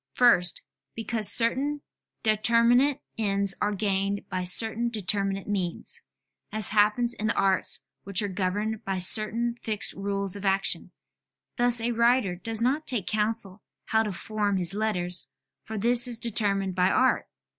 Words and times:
First, 0.15 0.63
because 0.95 1.31
certain 1.31 1.83
determinate 2.23 3.01
ends 3.19 3.53
are 3.61 3.71
gained 3.75 4.27
by 4.29 4.43
certain 4.45 4.89
determinate 4.89 5.47
means: 5.47 6.01
as 6.51 6.69
happens 6.69 7.13
in 7.13 7.27
the 7.27 7.35
arts 7.35 7.81
which 8.03 8.19
are 8.23 8.27
governed 8.27 8.83
by 8.83 8.97
certain 8.97 9.57
fixed 9.61 9.93
rules 9.93 10.35
of 10.35 10.43
action; 10.43 10.89
thus 11.57 11.79
a 11.79 11.91
writer 11.91 12.35
does 12.35 12.63
not 12.63 12.87
take 12.87 13.05
counsel 13.05 13.61
how 13.89 14.01
to 14.01 14.11
form 14.11 14.57
his 14.57 14.73
letters, 14.73 15.29
for 15.65 15.77
this 15.77 16.07
is 16.07 16.17
determined 16.17 16.73
by 16.73 16.89
art. 16.89 17.29